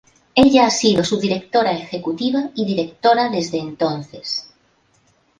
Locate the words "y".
2.55-2.65